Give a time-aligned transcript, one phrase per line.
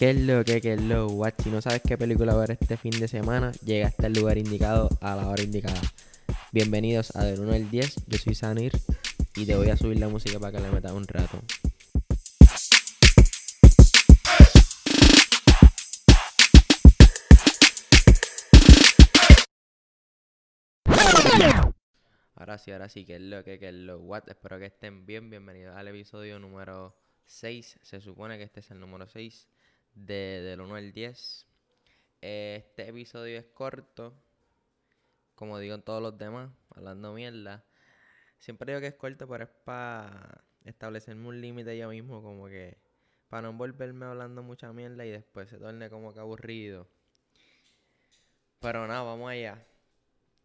[0.00, 1.34] ¿Qué es lo que, qué es lo what?
[1.42, 4.88] Si no sabes qué película ver este fin de semana, llega hasta el lugar indicado
[5.02, 5.78] a la hora indicada.
[6.52, 8.72] Bienvenidos a Del 1 al 10, yo soy Sanir
[9.36, 11.42] y te voy a subir la música para que le metas un rato.
[22.36, 24.26] Ahora sí, ahora sí, que es lo que, que es lo what.
[24.30, 25.28] Espero que estén bien.
[25.28, 26.96] Bienvenidos al episodio número
[27.26, 27.80] 6.
[27.82, 29.46] Se supone que este es el número 6
[29.94, 31.46] de, del 1 al 10.
[32.20, 34.14] Este episodio es corto.
[35.34, 37.64] Como digo en todos los demás, hablando mierda.
[38.38, 42.76] Siempre digo que es corto, pero es para establecerme un límite yo mismo, como que
[43.28, 46.88] para no envolverme hablando mucha mierda y después se torne como que aburrido.
[48.60, 49.62] Pero nada, vamos allá.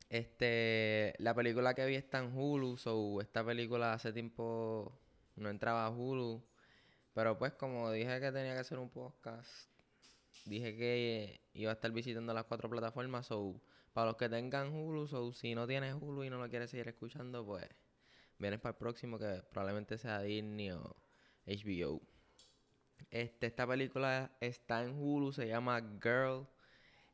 [0.09, 4.97] Este, la película que vi está en Hulu, so esta película hace tiempo
[5.35, 6.43] no entraba a Hulu,
[7.15, 9.71] pero pues como dije que tenía que hacer un podcast,
[10.45, 13.59] dije que iba a estar visitando las cuatro plataformas, so
[13.93, 16.87] para los que tengan Hulu, so si no tienes Hulu y no lo quieres seguir
[16.87, 17.67] escuchando, pues
[18.37, 20.95] vienes para el próximo que probablemente sea Disney o
[21.47, 22.01] HBO.
[23.09, 26.45] Este, esta película está en Hulu, se llama Girl,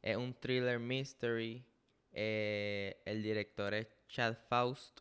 [0.02, 1.65] es un thriller mystery
[2.13, 4.99] eh, el director es Chad Faust.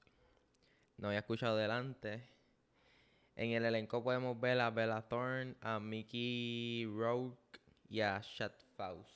[0.97, 2.23] No había escuchado delante.
[3.37, 9.15] En el elenco podemos ver a Bella Thorne, a Mickey Rourke y a Chad Faust.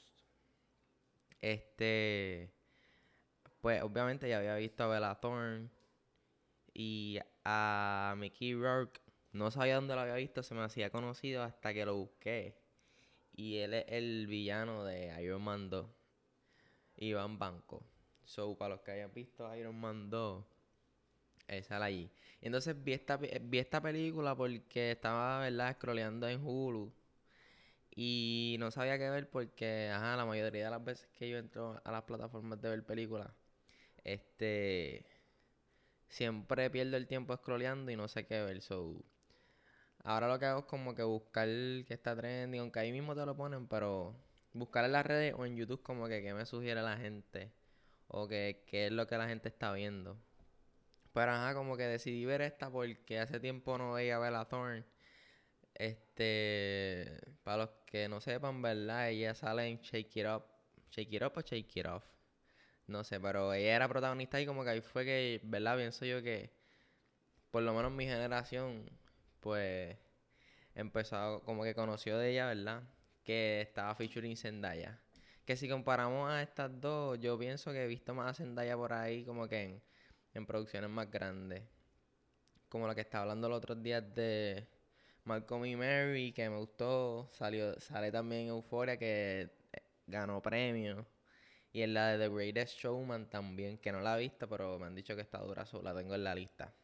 [1.40, 2.50] Este.
[3.60, 5.70] Pues obviamente ya había visto a Bella Thorne
[6.72, 9.00] y a Mickey Rourke.
[9.32, 12.56] No sabía dónde lo había visto, se me hacía conocido hasta que lo busqué.
[13.32, 15.86] Y él es el villano de Iron Man 2.
[16.96, 17.84] Iván Banco.
[18.24, 20.44] So, para los que hayan visto Iron Man 2,
[21.62, 22.10] sale allí.
[22.40, 26.92] Y entonces vi esta, vi esta película porque estaba, ¿verdad?, scrolleando en Hulu.
[27.96, 31.80] Y no sabía qué ver porque, ajá, la mayoría de las veces que yo entro
[31.84, 33.30] a las plataformas de ver películas,
[34.04, 35.06] este,
[36.08, 38.62] siempre pierdo el tiempo scrolleando y no sé qué ver.
[38.62, 39.04] So,
[40.04, 43.24] ahora lo que hago es como que buscar que está trending, aunque ahí mismo te
[43.26, 44.16] lo ponen, pero
[44.52, 47.52] buscar en las redes o en YouTube como que, que me sugiere la gente
[48.08, 50.16] o que, es lo que la gente está viendo.
[51.14, 54.84] Pero ajá, como que decidí ver esta porque hace tiempo no veía a Bella Thorne.
[55.74, 59.10] Este, para los que no sepan, ¿verdad?
[59.10, 60.44] Ella sale en Shake It Up.
[60.90, 62.04] Shake It Up o Shake It Off.
[62.88, 65.76] No sé, pero ella era protagonista y como que ahí fue que, ¿verdad?
[65.76, 66.50] Pienso yo que,
[67.50, 68.90] por lo menos mi generación,
[69.40, 69.96] pues,
[70.74, 72.82] empezó, como que conoció de ella, ¿verdad?
[73.24, 75.00] Que estaba featuring Zendaya.
[75.44, 78.92] Que si comparamos a estas dos, yo pienso que he visto más a Zendaya por
[78.92, 79.82] ahí como que en,
[80.46, 81.62] producciones más grandes.
[82.68, 84.66] Como la que estaba hablando los otros días de
[85.24, 87.28] Malcolm y Mary, que me gustó.
[87.32, 91.06] Salió, sale también Euphoria, que eh, ganó premio.
[91.72, 94.86] Y en la de The Greatest Showman también, que no la he visto, pero me
[94.86, 96.74] han dicho que está dura, la tengo en la lista.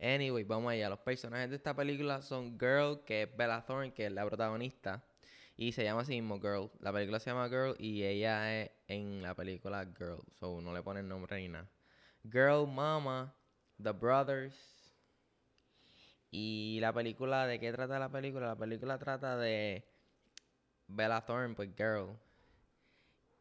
[0.00, 0.88] Anyway, vamos allá.
[0.88, 5.04] Los personajes de esta película son Girl, que es Bella Thorne, que es la protagonista.
[5.56, 6.70] Y se llama así mismo Girl.
[6.80, 10.22] La película se llama Girl y ella es en la película Girl.
[10.38, 11.68] So no le ponen nombre ni nada.
[12.24, 13.34] Girl, Mama,
[13.82, 14.54] The Brothers.
[16.30, 18.48] Y la película, ¿de qué trata la película?
[18.48, 19.84] La película trata de
[20.86, 22.18] Bella Thorne, pues Girl.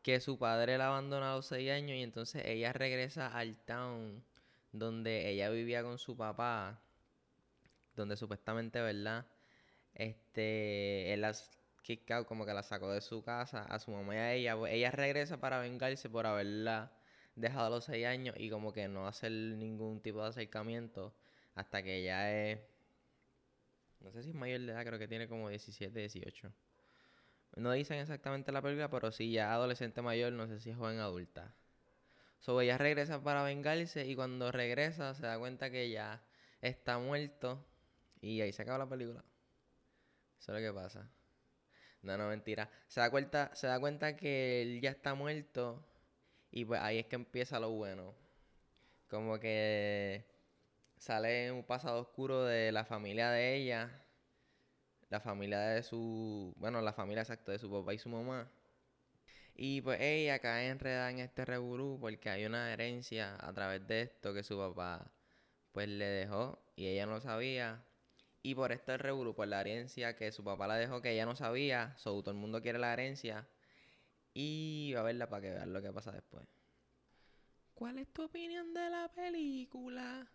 [0.01, 4.23] Que su padre la abandona a los 6 años y entonces ella regresa al town
[4.71, 6.79] donde ella vivía con su papá.
[7.95, 9.25] Donde supuestamente, ¿verdad?
[9.93, 11.57] Este, él las
[12.27, 14.57] como que la sacó de su casa a su mamá y a ella.
[14.57, 16.91] Pues, ella regresa para vengarse por haberla
[17.37, 21.13] dejado a los 6 años y como que no hacer ningún tipo de acercamiento
[21.55, 22.59] hasta que ella es...
[24.01, 26.51] No sé si es mayor de edad, creo que tiene como 17, 18.
[27.55, 30.99] No dicen exactamente la película, pero sí ya adolescente mayor, no sé si es joven
[30.99, 31.55] adulta.
[32.39, 36.21] So ella regresa para vengarse y cuando regresa se da cuenta que ya
[36.61, 37.65] está muerto
[38.21, 39.23] y ahí se acaba la película.
[40.39, 41.09] Eso es lo que pasa.
[42.03, 42.69] No, no, mentira.
[42.87, 45.83] Se da cuenta, se da cuenta que él ya está muerto.
[46.51, 48.13] Y pues ahí es que empieza lo bueno.
[49.09, 50.25] Como que
[50.97, 54.03] sale un pasado oscuro de la familia de ella.
[55.09, 56.53] La familia de su.
[56.57, 58.49] Bueno, la familia exacta de su papá y su mamá.
[59.55, 64.03] Y pues ella cae enredada en este reburú porque hay una herencia a través de
[64.03, 65.11] esto que su papá
[65.73, 67.83] pues le dejó y ella no sabía.
[68.43, 71.25] Y por esto el revuelo, por la herencia que su papá la dejó que ella
[71.25, 73.47] no sabía, todo el mundo quiere la herencia.
[74.39, 76.45] Y va a verla para que vean lo que pasa después.
[77.73, 80.27] ¿Cuál es tu opinión de la película?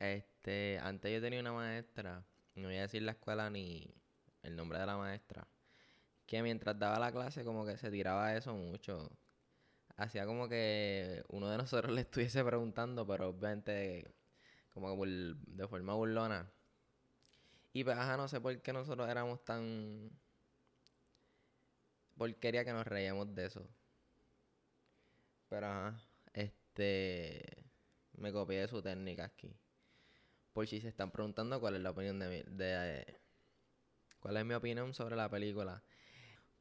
[0.00, 2.26] Este, antes yo tenía una maestra,
[2.56, 3.94] no voy a decir la escuela ni
[4.42, 5.46] el nombre de la maestra,
[6.26, 9.08] que mientras daba la clase como que se tiraba eso mucho.
[9.96, 14.16] Hacía como que uno de nosotros le estuviese preguntando, pero obviamente
[14.70, 16.50] como que de forma burlona.
[17.72, 20.10] Y pues, ajá, no sé por qué nosotros éramos tan
[22.16, 23.68] porquería que nos reíamos de eso.
[25.48, 26.00] Pero ajá,
[26.32, 27.64] este.
[28.14, 29.54] Me copié de su técnica aquí.
[30.52, 33.04] Por si se están preguntando cuál es la opinión de, mi, de
[34.20, 35.82] cuál es mi opinión sobre la película.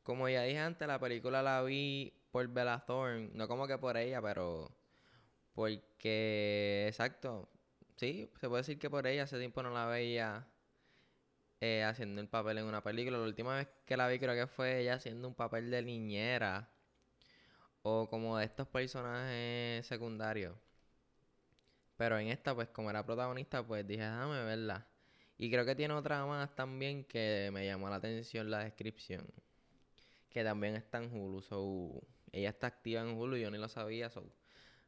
[0.03, 3.97] Como ya dije antes, la película la vi por Bella Thorne, no como que por
[3.97, 4.75] ella, pero
[5.53, 7.49] porque exacto,
[7.95, 10.47] sí, se puede decir que por ella hace tiempo no la veía
[11.61, 13.17] eh, haciendo el papel en una película.
[13.17, 16.69] La última vez que la vi creo que fue ella haciendo un papel de niñera
[17.81, 20.55] o como de estos personajes secundarios.
[21.97, 24.87] Pero en esta, pues como era protagonista, pues dije, déjame verla.
[25.37, 29.25] Y creo que tiene otra más también que me llamó la atención la descripción.
[30.29, 31.41] Que también está en Hulu.
[31.41, 34.23] So, ella está activa en Hulu, yo ni lo sabía, so,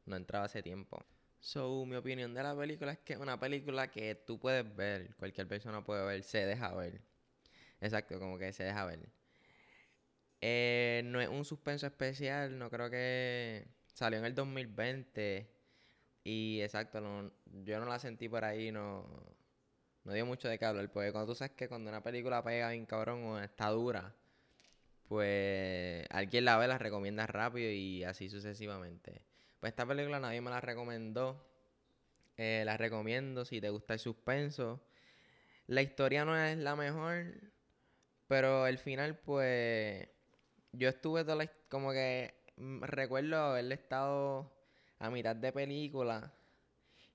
[0.05, 1.05] no entraba hace tiempo.
[1.39, 5.15] So, mi opinión de la película es que es una película que tú puedes ver,
[5.15, 7.01] cualquier persona puede ver, se deja ver.
[7.81, 9.09] Exacto, como que se deja ver.
[10.41, 15.49] Eh, no es un suspenso especial, no creo que salió en el 2020
[16.23, 16.99] y exacto,
[17.65, 19.05] yo no la sentí por ahí, no,
[20.05, 22.71] no dio mucho de qué hablar, porque cuando tú sabes que cuando una película pega
[22.71, 24.15] bien cabrón o está dura,
[25.07, 29.26] pues alguien la ve, la recomienda rápido y así sucesivamente.
[29.59, 31.43] Pues esta película nadie me la recomendó.
[32.37, 34.81] Eh, la recomiendo si te gusta el suspenso.
[35.67, 37.35] La historia no es la mejor,
[38.27, 40.07] pero el final, pues,
[40.73, 44.53] yo estuve toda la, como que mm, recuerdo haberle estado
[44.99, 46.33] a mitad de película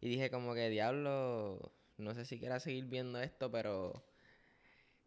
[0.00, 4.04] y dije como que diablo, no sé si quiera seguir viendo esto, pero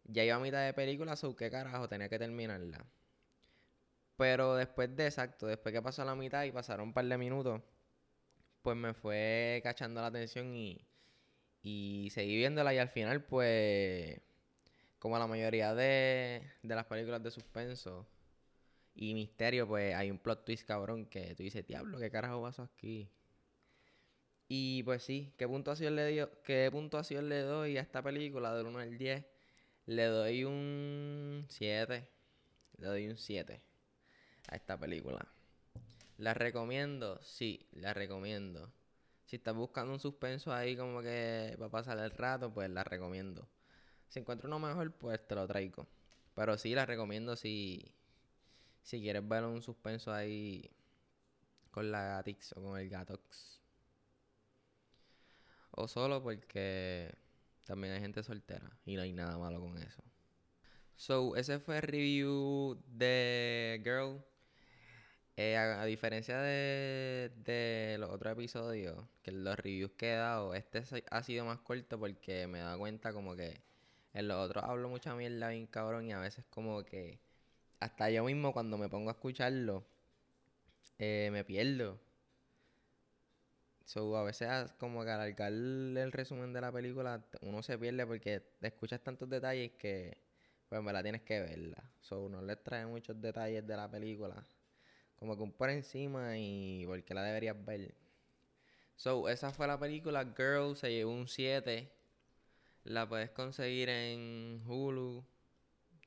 [0.05, 2.85] ya iba a mitad de película, so qué carajo, tenía que terminarla.
[4.17, 7.61] Pero después de exacto, después que pasó la mitad y pasaron un par de minutos,
[8.61, 10.87] pues me fue cachando la atención y,
[11.63, 14.21] y seguí viéndola y al final pues
[14.99, 18.07] como la mayoría de, de las películas de suspenso
[18.95, 22.63] y misterio, pues hay un plot twist cabrón que tú dices, diablo, ¿qué carajo pasó
[22.63, 23.09] aquí?
[24.47, 28.67] Y pues sí, ¿qué puntuación le, dio, qué puntuación le doy a esta película del
[28.67, 29.25] 1 al 10?
[29.87, 32.07] Le doy un 7.
[32.77, 33.74] Le doy un 7
[34.47, 35.25] a esta película.
[36.17, 37.21] ¿La recomiendo?
[37.23, 38.71] Sí, la recomiendo.
[39.25, 42.83] Si estás buscando un suspenso ahí como que va a pasar el rato, pues la
[42.83, 43.47] recomiendo.
[44.07, 45.87] Si encuentro uno mejor, pues te lo traigo.
[46.35, 47.93] Pero sí, la recomiendo si,
[48.81, 50.69] si quieres ver un suspenso ahí
[51.71, 53.61] con la Gatix o con el Gatox.
[55.71, 57.13] O solo porque
[57.65, 60.03] también hay gente soltera y no hay nada malo con eso.
[60.95, 64.23] So, ese fue el review de Girl.
[65.37, 70.81] Eh, a, diferencia de, de, los otros episodios, que los reviews que he dado, este
[71.11, 73.61] ha sido más corto porque me he dado cuenta como que
[74.13, 77.19] en los otros hablo mucha mierda bien cabrón y a veces como que
[77.79, 79.85] hasta yo mismo cuando me pongo a escucharlo
[80.99, 81.99] eh, me pierdo.
[83.85, 84.47] So, a veces
[84.79, 89.29] como que al alargar el resumen de la película uno se pierde porque escuchas tantos
[89.29, 90.17] detalles que
[90.69, 91.83] pues me la tienes que verla.
[92.01, 94.45] So, no les trae muchos detalles de la película
[95.19, 97.95] como que un por encima y porque la deberías ver.
[98.95, 101.91] So, esa fue la película Girl, se llevó un 7.
[102.85, 105.25] La puedes conseguir en Hulu.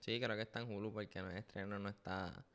[0.00, 2.46] Sí, creo que está en Hulu porque no es estreno, no está,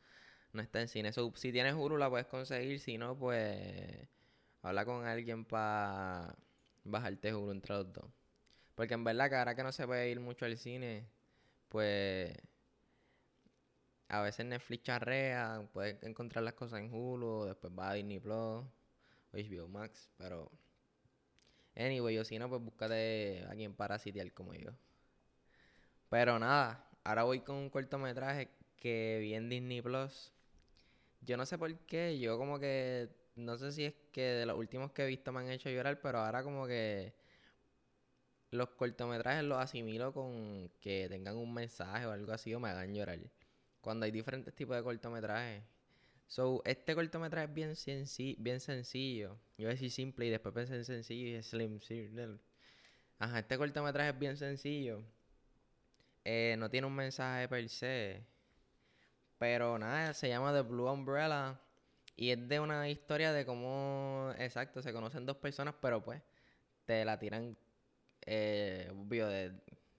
[0.54, 1.12] no está en cine.
[1.14, 4.08] So, si tienes Hulu la puedes conseguir, si no, pues
[4.62, 6.36] habla con alguien para
[6.84, 8.06] bajarte Hulu entre los dos.
[8.76, 11.08] Porque en verdad que ahora que no se puede ir mucho al cine,
[11.70, 12.34] pues
[14.10, 18.36] a veces Netflix charrea, puedes encontrar las cosas en Hulu, después va a Disney Plus
[18.36, 18.66] o
[19.34, 20.52] HBO Max, pero
[21.76, 24.72] anyway, o si no, pues búscate a quien para sitiar como yo.
[26.10, 30.32] Pero nada, ahora voy con un cortometraje que vi en Disney Plus.
[31.22, 34.58] Yo no sé por qué, yo como que no sé si es que de los
[34.58, 37.14] últimos que he visto me han hecho llorar, pero ahora como que
[38.52, 42.94] los cortometrajes los asimilo con que tengan un mensaje o algo así o me hagan
[42.94, 43.20] llorar
[43.84, 45.64] cuando hay diferentes tipos de cortometrajes.
[46.28, 49.38] So, este cortometraje es bien, senci bien sencillo.
[49.58, 51.80] Yo voy a decir simple y después pensé en sencillo y es slim.
[53.20, 55.04] Ajá, este cortometraje es bien sencillo.
[56.24, 58.24] Eh, no tiene un mensaje per se.
[59.38, 61.60] Pero nada, se llama The Blue Umbrella.
[62.16, 66.22] Y es de una historia de cómo, exacto, se conocen dos personas, pero pues
[66.86, 67.58] te la tiran,
[68.26, 69.28] eh, obvio,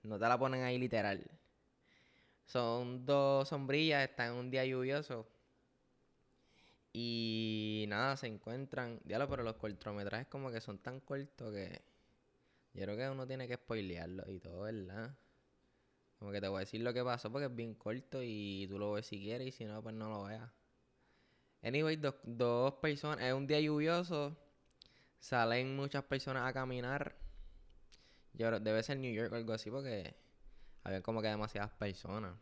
[0.05, 1.29] no te la ponen ahí literal.
[2.45, 5.27] Son dos sombrillas, están en un día lluvioso.
[6.93, 9.01] Y nada, se encuentran.
[9.05, 11.83] Diablo, pero los cortometrajes como que son tan cortos que.
[12.75, 15.17] Yo creo que uno tiene que spoilearlo y todo, ¿verdad?
[16.19, 18.79] Como que te voy a decir lo que pasó porque es bien corto y tú
[18.79, 20.51] lo ves si quieres y si no, pues no lo veas.
[21.63, 23.25] Anyway, dos, dos personas.
[23.25, 24.37] Es un día lluvioso.
[25.19, 27.17] Salen muchas personas a caminar.
[28.35, 30.15] Yo debe ser New York o algo así porque
[30.85, 32.37] había como que demasiadas personas.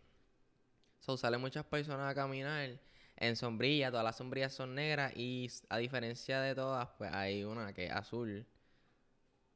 [1.01, 2.79] So, salen muchas personas a caminar
[3.17, 7.73] en sombrilla, todas las sombrillas son negras y a diferencia de todas, pues hay una
[7.73, 8.47] que es azul,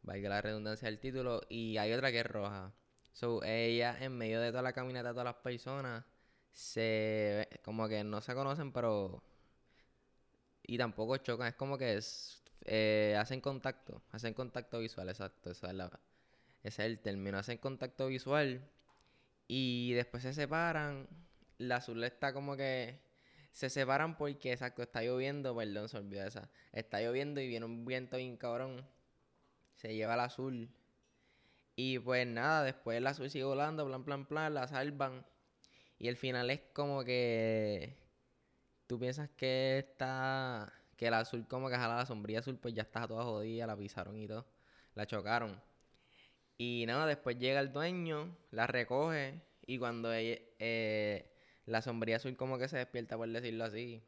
[0.02, 2.72] valga la redundancia del título, y hay otra que es roja.
[3.12, 6.04] So, ella en medio de toda la caminata todas las personas,
[6.52, 9.22] se como que no se conocen, pero
[10.62, 12.00] y tampoco chocan, es como que
[12.64, 15.86] eh, hacen contacto, hacen contacto visual, exacto, esa es la,
[16.62, 18.68] ese es el término, hacen contacto visual
[19.48, 21.08] y después se separan.
[21.58, 23.00] La azul está como que
[23.52, 26.50] se separan porque, exacto, está lloviendo, perdón, se olvidó esa.
[26.72, 28.86] Está lloviendo y viene un viento bien cabrón.
[29.76, 30.70] Se lleva el azul.
[31.76, 35.24] Y pues nada, después el azul sigue volando, plan, plan, plan, la salvan.
[35.98, 37.96] Y el final es como que
[38.86, 42.82] tú piensas que está, que el azul como que jala la sombrilla azul, pues ya
[42.82, 44.46] está toda jodida, la pisaron y todo.
[44.94, 45.60] La chocaron.
[46.58, 51.30] Y nada, después llega el dueño, la recoge y cuando ella- eh,
[51.66, 54.02] la sombrilla azul como que se despierta, por decirlo así,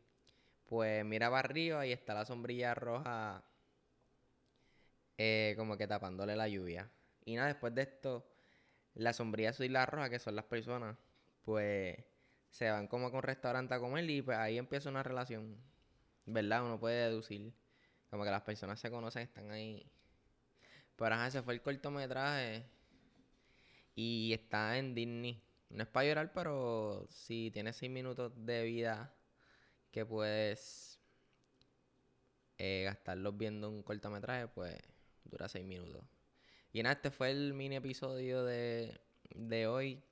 [0.69, 3.45] pues mira para arriba y está la sombrilla roja
[5.19, 6.91] eh, como que tapándole la lluvia.
[7.25, 8.27] Y nada, después de esto,
[8.95, 10.97] la sombrilla azul y la roja, que son las personas,
[11.45, 11.97] pues
[12.51, 15.57] se van como a un restaurante a comer y pues ahí empieza una relación,
[16.27, 16.65] ¿verdad?
[16.65, 17.55] Uno puede deducir,
[18.11, 19.87] como que las personas se conocen, están ahí.
[20.99, 22.65] Pero ajá, ese fue el cortometraje.
[23.95, 25.41] Y está en Disney.
[25.71, 29.15] No es para llorar, pero si tienes 6 minutos de vida
[29.93, 31.01] que puedes
[32.59, 34.77] eh, gastarlos viendo un cortometraje, pues
[35.25, 36.03] dura 6 minutos.
[36.73, 39.01] Y nada, este fue el mini episodio de,
[39.35, 40.03] de hoy.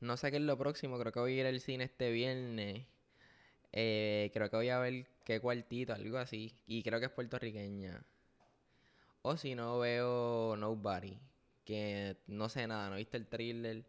[0.00, 2.86] No sé qué es lo próximo, creo que voy a ir al cine este viernes.
[3.72, 6.54] Eh, creo que voy a ver qué cuartito, algo así.
[6.66, 8.04] Y creo que es puertorriqueña.
[9.26, 11.18] O si no, veo Nobody.
[11.64, 13.82] Que no sé nada, no he visto el thriller.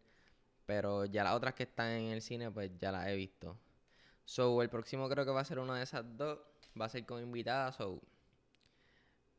[0.64, 3.58] Pero ya las otras que están en el cine, pues ya las he visto.
[4.24, 6.38] So, el próximo creo que va a ser una de esas dos.
[6.80, 8.00] Va a ser con invitada, so.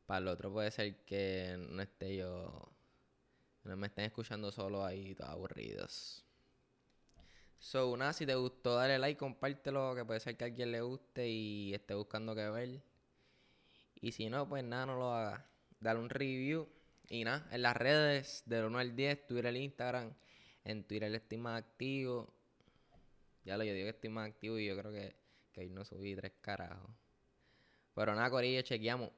[0.05, 2.71] Para el otro puede ser que no esté yo.
[3.63, 6.23] No me estén escuchando solo ahí, todos aburridos.
[7.57, 10.81] So, nada, si te gustó, dale like, compártelo, que puede ser que a alguien le
[10.81, 12.83] guste y esté buscando qué ver.
[13.95, 15.56] Y si no, pues nada, no lo haga.
[15.79, 16.67] Dale un review.
[17.09, 20.13] Y nada, en las redes, del 1 al 10, Twitter, Instagram.
[20.65, 22.33] En Twitter estoy más activo.
[23.45, 25.15] Ya lo yo digo que estoy más activo y yo creo que,
[25.53, 26.91] que hoy no subí tres carajos.
[27.93, 29.11] Pero nada, Corillo, chequeamos.